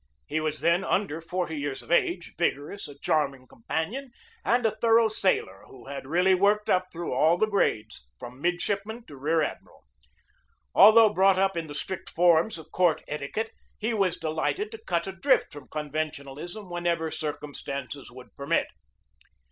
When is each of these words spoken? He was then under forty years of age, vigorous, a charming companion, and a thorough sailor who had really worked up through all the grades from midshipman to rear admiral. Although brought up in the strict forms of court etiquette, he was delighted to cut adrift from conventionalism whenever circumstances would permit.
He 0.25 0.39
was 0.39 0.61
then 0.61 0.83
under 0.83 1.21
forty 1.21 1.55
years 1.55 1.83
of 1.83 1.91
age, 1.91 2.33
vigorous, 2.35 2.87
a 2.87 2.97
charming 2.97 3.45
companion, 3.45 4.09
and 4.43 4.65
a 4.65 4.71
thorough 4.75 5.09
sailor 5.09 5.61
who 5.67 5.85
had 5.89 6.07
really 6.07 6.33
worked 6.33 6.71
up 6.71 6.85
through 6.91 7.13
all 7.13 7.37
the 7.37 7.45
grades 7.45 8.09
from 8.17 8.41
midshipman 8.41 9.05
to 9.05 9.15
rear 9.15 9.43
admiral. 9.43 9.83
Although 10.73 11.13
brought 11.13 11.37
up 11.37 11.55
in 11.55 11.67
the 11.67 11.75
strict 11.75 12.09
forms 12.09 12.57
of 12.57 12.71
court 12.71 13.03
etiquette, 13.07 13.51
he 13.77 13.93
was 13.93 14.17
delighted 14.17 14.71
to 14.71 14.79
cut 14.83 15.05
adrift 15.05 15.53
from 15.53 15.67
conventionalism 15.67 16.67
whenever 16.71 17.11
circumstances 17.11 18.09
would 18.09 18.35
permit. 18.35 18.69